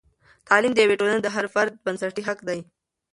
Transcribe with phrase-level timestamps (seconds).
[0.47, 2.59] تعلیم د یوې ټولنې د هر فرد بنسټي حق دی.